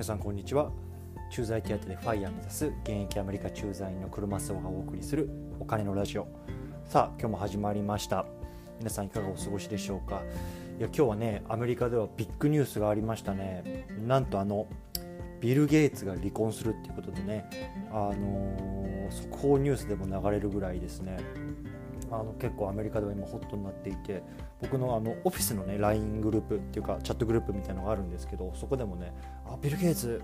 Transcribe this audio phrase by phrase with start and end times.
[0.00, 0.70] 皆さんこんにちは。
[1.30, 6.26] 駐在手当でファイヤー目指す現役アメリカ駐在員の車栖がお送りするお金のラジオ。
[6.86, 8.24] さあ今日も始まりました。
[8.78, 10.22] 皆さんいかがお過ごしでしょうか？
[10.78, 13.86] いや今日はねアメリカではビッグニュースがありましたね。
[14.06, 14.68] なんとあの
[15.42, 17.50] ビル・ゲイツが離婚するっていうことでね
[17.92, 21.18] あのー、速報ニュースでも流れるぐらいですね。
[22.10, 24.22] あの結構アメリカでは今ホットになっていて
[24.60, 29.12] 僕のあのオフィスのね LINE グループっていうかチャットグループみたいのがあるんですけどそこでもね
[29.46, 30.22] あビル・ゲイツ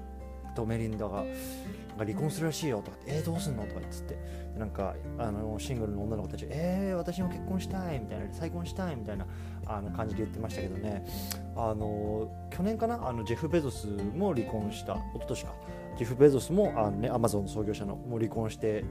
[0.54, 1.24] とメリンダが
[1.98, 4.18] 離婚するらしいよとかえー、どうすんのとか言って
[4.58, 9.26] なんかあのシングルの女の子たちえー、私も結婚したいみたいな再婚したいみたいな
[9.66, 11.04] あの感じで言ってましたけどね。
[11.56, 15.52] あの去年かなあのジェフ・ベゾスも離婚した一昨年か。
[15.98, 18.84] ジェフ・ベゾスもあの、ね、アマゾンの創業者のも離婚して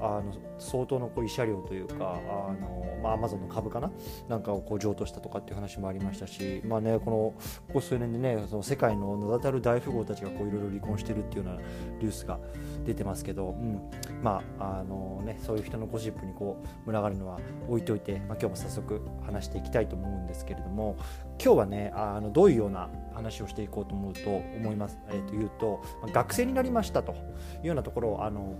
[0.00, 3.90] あの相当のこう慰謝料というかあの、まあ、アマゾンの株かな？
[4.28, 7.34] なんかをこう譲渡したとかっていう話もありましたし、まあね、このこ
[7.74, 11.60] こ数年でねその世界の名だたる大富豪たちがいろいろ離婚してるっていうような
[11.98, 12.38] ニュースが
[12.84, 13.80] 出てますけど、うん、
[14.22, 20.96] まああのね、そういう人のゴシップにこう群がるのは置いといて、まあ、今日も早速話していきたいと思うんですけれども
[21.42, 27.16] 今日はねあのどういうような話をしていこうと思うと思います、えー、というと、まあ、学生になりましたとい
[27.64, 28.54] うようなところをあの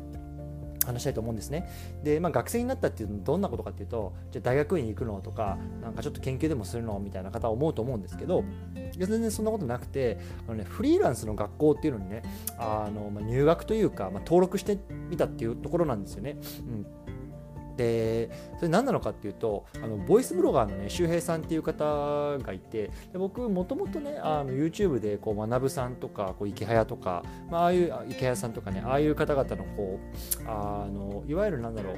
[0.86, 1.68] 話したいと思うんですね。
[2.02, 8.44] で、まあ、学生になったっていうのはどんなことかっていうとじゃあ大学院行くのとかなんかちょっと研究でもするのみたいな方は思うと思うんですけど
[8.96, 12.22] 全然そんなことなくてあの、ね、フリーランスの学校っていうのにね
[12.58, 14.78] あの、まあ、入学というか、まあ、登録して
[15.10, 16.36] みたっていうところなんですよね。
[16.60, 16.62] う
[17.02, 17.05] ん
[17.76, 31.96] でそれ何なのかっていうとあのボイスブロガーのね周平さんっていう方がいてで僕もともとねあの YouTube でこう学さんとかこう池早とか、まあ、ああいう池早さんとかねああいう方々のこうあのいわゆるなんだろう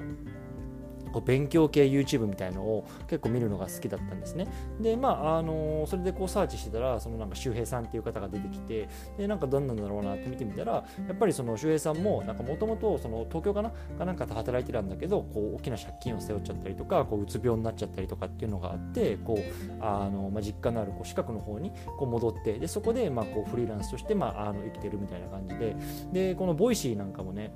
[1.12, 4.46] こう勉強系 YouTube みたいのを結構見るのが好きだったんですね。
[4.80, 13.70] で、まあ、あのそれでこうサーチしてたら、そのなんか周平さんっていう方が出てきて、で、なんかどんなんだろうなって見てみたら、やっぱりその周平さんも、なんかもともと東京かな？
[13.98, 19.38] かなんかで働いてたんだけど、こう大きな借金を背負っちゃったりとか、こううつ病になっちゃったりとかっていうのがあって、こう、
[19.80, 25.76] あのまあ、実家のあるこう四国の方にこう戻って、で、そこでまあこうフリーランスとしてまああの生きてるみたいな感じで、
[26.12, 27.52] で、この Voicy なんかもね、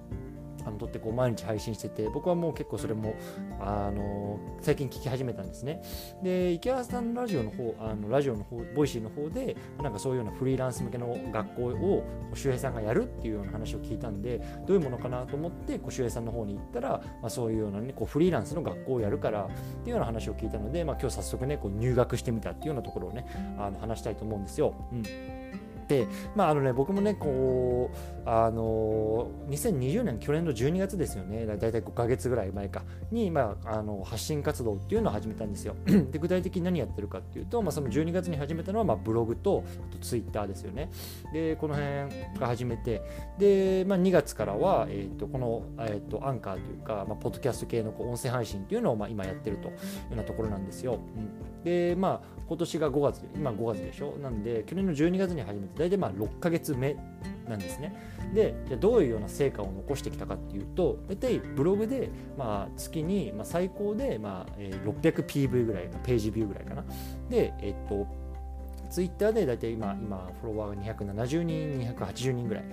[0.64, 3.14] あの撮ってこう毎日配信してて僕はもう結構それも
[3.60, 5.82] あの最近聞き始めたんですね
[6.22, 19.46] でイケハヤさんのラジオの方あのラジオの方 Voicy の方でなんかそういうようなフリーランス向けの学校を周平さんがやるっていうような話を聞いたんでどういうものかなと思ってこう周平さんの方に行ったら、まあ、そういうような、ね、こうフリーランスの学校をやるからっ
[19.82, 23.26] ていうような話を聞いたので、まあ、今日早速ねこう入学してみたっていうようなところをね
[23.58, 24.74] あの話したいと思うんですよ。
[24.92, 25.02] うん、
[26.34, 27.90] まああのね、僕もねこ
[28.24, 31.46] うあの2020年去年の12月ですよね。
[31.46, 32.82] だいたい5か月ぐらい前か。
[33.10, 35.74] に、まあ、あの発信活動っていうのを始めたんですよ。
[35.84, 39.64] で具体的に何やってるかっていうと、まあ、その12月に始めたのは、まあ、ブログと
[40.00, 40.90] ツイッターですよね。
[41.32, 41.90] でこの辺
[42.38, 43.02] が始めて。
[43.38, 49.78] で、まあ、2月からは、えーと、この、えーと、アンカーというか、まあ、ポッドキャスト系のこう音声配信っていうのを、まあ、今やってるというよ
[50.12, 54.16] うなところなんですよ、うん、でまあ今年が5月今5月でしょ？
[54.22, 56.96] なんで去年の12月に始めて大体まあ6ヶ月目
[57.48, 57.94] なんですね。
[58.34, 66.84] でじゃどういうような成果を残してきたかっていうと大体ブログで、まあ、月に、まあ、最高で、まあ、600PV ぐらいのページビューぐらいかな。
[67.28, 68.06] でえっと
[68.90, 72.64] ツイッターで大体今今フォロワーが270人280人ぐらい。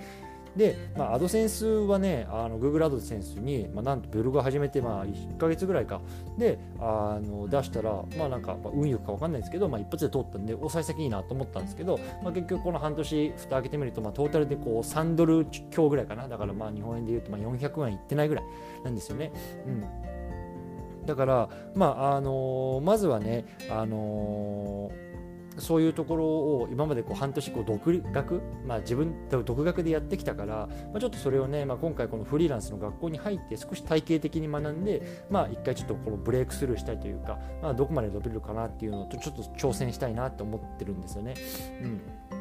[0.56, 6.00] で、まあ、アドセンスはね、あの Google アドセンスに、まあ、なんとブログ始めて、まあ、1ヶ月ぐらいか、
[6.38, 18.44] で、あの出したら、まあなんか、まあ、運よくか分かんないですけど、まあ、一発で通ったんで、お幸先いいなと思ったんですけど、まあ、結局この半年、蓋開けてみると、まあ、トータルでこう3ドル強ぐらいかな、だからまあ日本円で言うとまあ400円いってないぐらい
[18.84, 19.32] なんですよね。
[19.66, 25.09] うん、だから、まああのー、まずはね、あのー
[25.58, 41.34] そういうところを今までこう半年こう独学、まあ、自分独学でやってきたから、まあ、ちょっとそれをね、まあ、今回このフリーランスの学校に入って少し体系的に学んで、まあ、一回ちょっとこのブレイクスルーしたいというか、まあ、どこまで伸びるかなっていうのとちょっと挑戦したいなと思ってるんですよね。
[41.82, 42.39] うん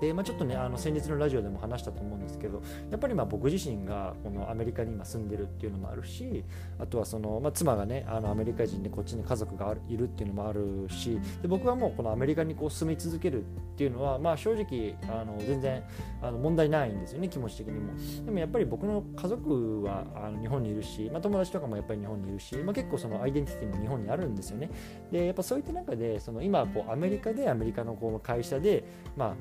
[0.00, 6.44] で、まあ、ちょっとねあの先日のラジオでも話したと思うんですけどやっぱりまあ僕自身がこのアメリカに今住んでるっていうのもあるし
[6.78, 13.44] あとはその、まあ、妻がねあのアメリカ人でこっちに家族がいるっていうのもあるしで僕はもうこのアメリカにこう住み続けるっ
[13.76, 15.82] ていうのは、まあ、正直あの全然
[16.22, 17.92] あの問題ないんですよね気持ち的にも。
[18.24, 24.70] でもやっぱり僕の家族はあの日本にいるし、まあ、友達とかもやっぱり日本にいるし、まあ、結構そのアイデンティティも日本にあるんですよね。
[25.10, 28.84] でやっぱそういった中でその今こうアメリカでアメリカのこう会社で、
[29.16, 29.34] まあ、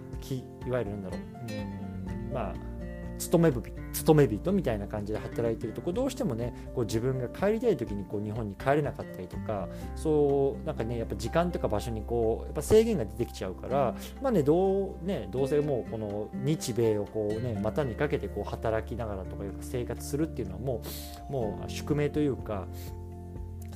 [0.66, 1.20] いわゆるなんだろう。
[1.20, 2.78] うんまあ
[3.18, 3.52] 勤め
[3.94, 20.82] 勤め人みたいな感じで働いてるとこどうしてもねこう自分が帰りたい時にこう日本に帰れなかったりとかそうなんかねやっぱ時間とか場所にこうやっぱ制限が出てきちゃうからまあねどうねどうせもうこの日米をこうね股にかけてこう働きながらとかいうか生活するっていうのはも
[21.30, 22.68] うもう宿命というか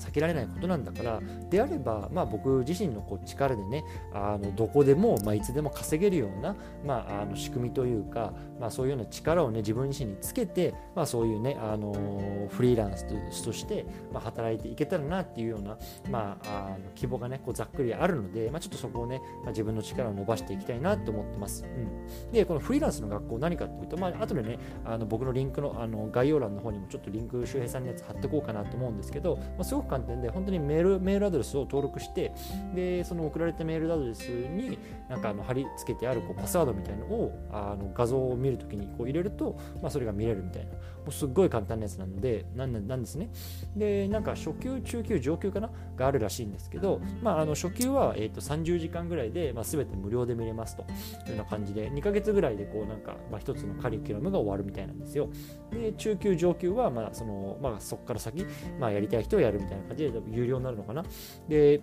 [0.02, 3.84] 避けられないことなんだからであれば、まあ、僕自身のこう力でね
[4.14, 6.56] あのどこでも、まあ、いつでも稼げるような、
[6.86, 15.78] まあ、あの仕組みというか、まあ、そういうような力をね自分自身につけて、まあ、そういうねあのフリーランスとして、まあ、働いていけたらなっていうような、
[16.10, 21.64] まあ、あの希望がねこうざっくりあるので、まあ、ちょっとそこをね、まあ、自分の力を伸ばしていきたいなと思ってます。
[21.64, 32.34] うん、でこのフリーランスの学校何かっていうと、まあ後でねあの僕のリンクのあの概要欄の方にもちょっとリンク周平さんのやつ貼っておこうかなと思うんですけど、まあ、すごく簡単で本当にメールメールアドレスを登録して
[32.74, 34.80] でその送られたメールアドレスに
[35.10, 40.72] なんかあの貼り付けてあるこうパスワードみたいのをあの画像を見るときにこう入れると、まあ、それが見れるみたいな。
[41.02, 43.30] もうすごい簡単なやつなのでなんなんですね。
[43.76, 45.72] でなんか初級中級上級かな？
[45.98, 50.84] があるらしいんですけど、まあ、あの初級は、えー、と30時間ぐらいで、まあ、全て無料で見れますと。
[50.84, 50.86] い
[51.26, 55.30] うような感じで2ヶ月ぐらいでこうなんか、まあ、1つのカリキュラムが終わるみたいなんですよ。
[55.72, 58.46] で中級上級は、まあそのまあ、そこから先、
[58.80, 59.81] まあ、やりたい人はやるみたいな。
[59.84, 61.04] 感じで有料になるのかな
[61.48, 61.82] で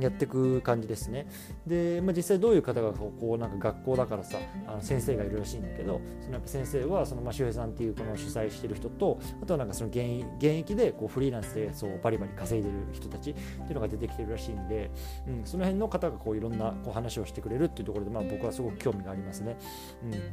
[0.00, 1.26] やっていく感じですね。
[1.66, 14.90] で、まあ、実際どういう方がこうなんか学校だからさあの先生がいるらしいんだけどそのやっぱ先生はそのまあ周平さんっていうこの主催してる人とあとはなんかその現現役でこうフリーランスでそうバリバリ稼いでる人たちっていうのが出てきてるらしいんで、
[15.28, 19.56] うん、その辺の方がこういろんなこう話をしてくれるっていうところで、まあ、僕はすごく興味がありますね。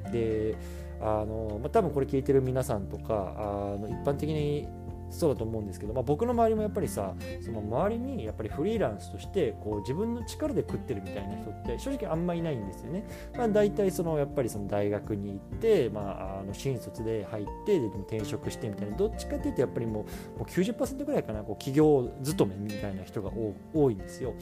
[0.05, 0.55] うん、で
[0.99, 3.41] あの、まあ、多分これ聞いてる皆さんとかあ
[3.79, 4.67] の一般的に
[5.13, 13.05] そうだと思うんですけど、まあ、僕の周りもやっぱりさその周りにやっぱりフリーランスとしてこう自分の力で食ってるみたいな人って正直あんまいないんですよね。
[13.37, 23.31] まあ、大体そのやっぱりその大学に行って、まあ、あの新卒で入ってで転職してみたいなどっちかっていうとやっぱりもうもう90%ぐらいかなこう企業勤めみたいな人が
[23.73, 24.33] 多いんですよ。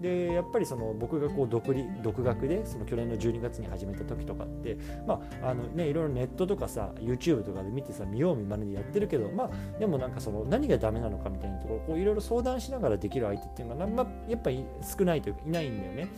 [0.00, 4.76] でやっぱりその僕がこう独立独学でその去年の12月に始めた時とかって
[5.06, 14.64] まああのねいろいろネットとかさ YouTube とかで見てさ見よう見まねでやってるけどまあでもなんかその何がダメなのかみたいなところこういろいろ相談しながらできる相手っていうのが、まあ、やっぱり
[14.98, 16.08] 少ないというかいないんだよね。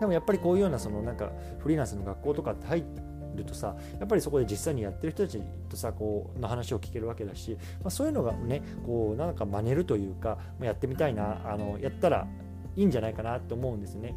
[0.00, 2.84] でもやっぱりこういうようなそのなんかフリーランスの学校とかって入
[3.34, 5.40] るとさやっぱりそこで実際にやってる人たち
[5.70, 12.26] とさこうの話を聞けるわけだし、まあ、そういうのがねこうなんか真似るというか、やってみたいなあのやったら
[12.76, 14.14] いいんじゃないかなと思うんですね。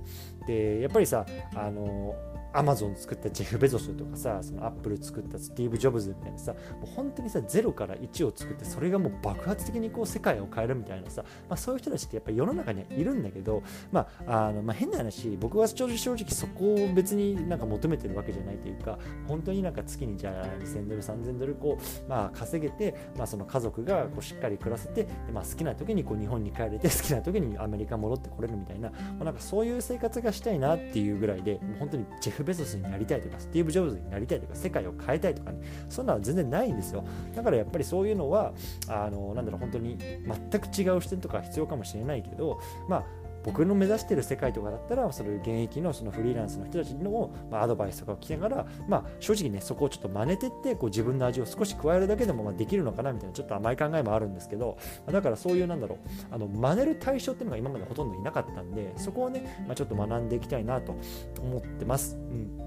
[0.48, 2.16] でやっぱりさあの
[2.54, 18.98] アマゾン作ったジェフ・ベゾスとかさそのアップル作ったスティーブ・ジョブズみたいなさもう本当にさ0から1を作ってそれがもう爆発的にこう世界を変えるみたいなさ、まあ、そういう人たちってやっぱり世の中にはいるんだけど、まああのまあ、変な話僕は正直正直そこを別になんか求めてるわけじゃないというか
[19.28, 35.60] 本当になんか月にじゃあ2000ドル3000ドルこう、まあ、稼げて、まあ、その家族がこうしっかり暮らせてで、まあ、好きな時にこう日本に帰れて好きな時にアメリカ戻ってこれるみたいな、まあ、なんかそういう生活がしたいなっていうぐらいでもう本当にジェフ・ベゾスになりたいいとかスティーブ・ジョブズになりたいとか世界を変えたいとかね
[35.90, 37.04] そんなのは全然ないんですよ。
[37.36, 38.54] だからやっぱりそういうのは
[38.88, 43.04] あのなんだろう本当に全く違う視点とか必要かもしれないけどまあ
[43.44, 56.00] 僕の目指してる世界とかだったらそれ現役のそのフリーランスの人たちの、まあ、アドバイスとかを聞きながら、まあ、正直ねそこをちょっと真似てってこう自分の味を少し加えるだけでもまあできるのかなみたいなちょっと甘い考えもあるんですけど、だからそういうなんだろう
[56.32, 60.96] あの真似る対象っていうのが今までほとんどいなかったんでそこをね、まあ、ちょっと学んでいきたいなと
[61.42, 62.16] 思ってます。
[62.16, 62.58] うん。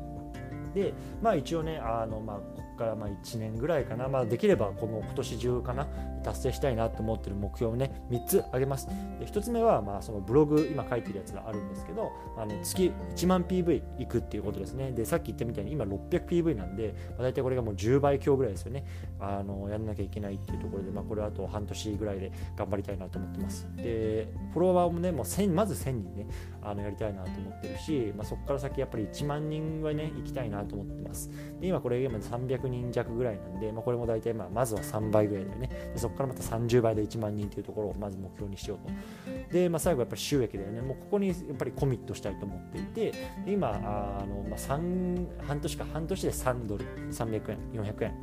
[0.75, 5.87] でまあ一応ねあのまあここからまあ1年ぐらいかな、まあ、できればこの今年中かな。
[6.23, 8.87] 達成したいなと思ってる目標をね3つあげます。
[9.19, 14.93] で1つ目はまあそのブログ今書いてるやつがあるんですけどあの月1万 PV いくっていうことですね。
[14.93, 18.85] でさっき言ったみたいに今 600PV なんで、まあ、大体これがもう10倍強ぐらいですよね。
[19.21, 23.69] あのやんなきゃいけないっていうところで、まあ、これはあと半年ぐらいで頑張りたいなと思ってます。
[23.77, 26.27] でフォロワーもねもう1000まず1000人ね
[26.63, 31.31] あのやりたいなと思ってるし、まあ、そこから先やっぱり1万人はね行きたいなと思ってます。
[31.61, 35.69] で今これ今300人弱ぐらいなんで、まあ、これも大体まあまずは3倍ぐらいだよね。
[35.95, 39.53] でそこからまた30倍で1万人というところをまず目標にしようと。
[39.53, 40.81] で、まあ、最後やっぱり収益だよね。
[40.81, 43.13] もうここにやっぱりコミットしたいと思っていて。
[43.47, 45.85] 今あの、まあ、3半年か。
[45.93, 48.15] 半年で3ドル300円400円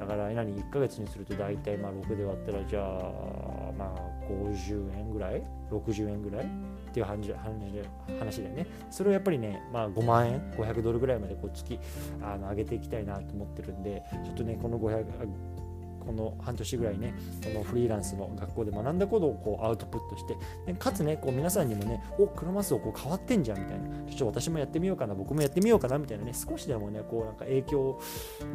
[0.00, 3.94] だから何1ヶ月にすると大体まあ6で割ったらじゃあまあ
[4.30, 6.46] 50円ぐらい？60円ぐらい？
[6.46, 6.48] っ
[6.92, 8.66] ていう話話だよね。
[8.90, 11.78] それをやっぱりね、まあ、5万円500ドルぐらいまでこう月
[12.22, 15.04] あの上げていきたいなと思ってるんでちょっとねこの500
[16.08, 17.12] この半年ぐらいね
[17.44, 20.36] このフリーランスの学校で学んだことをこうアウトプットして
[20.66, 23.98] でかつねこう皆さんにもねおクロマスオこう変わってんじゃんみたいな。
[24.08, 28.00] ちょっと私もやってみようかな僕もやってみようかなみたいなね少しでもねこうなんか影響、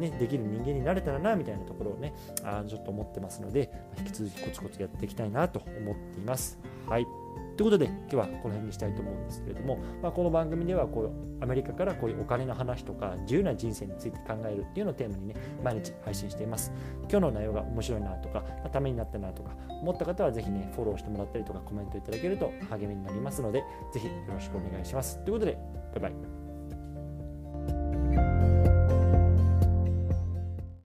[0.00, 6.58] ね、できる人間になれたらなみたいなところをねあちょっと思ってますので引き続きコツコツやっていきたいなと思っています。
[6.88, 7.23] はい。
[7.56, 16.72] ということで今日はこの辺にしたいと思うんですけれども、まあ、この番組ではこうアメリカからこういうお金の話とか自由な人生について考えるっていうのをテーマにね毎日配信しています。
[17.10, 25.18] 今日の内容が面白いなとか、まあ、ためになったなとか思った方はぜひねフォローしてもらったりとかコメントいただけると励みになりますのでぜひよろしくお願いします。
[25.24, 25.58] ということで
[25.92, 26.43] バイバイ。